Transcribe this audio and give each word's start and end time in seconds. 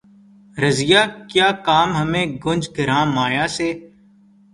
رضیہؔ 0.57 1.01
کیا 1.29 1.47
کام 1.65 1.89
ہمیں 1.99 2.25
گنج 2.43 2.63
گراں 2.77 3.05
مایہ 3.15 3.45
سے 3.55 3.69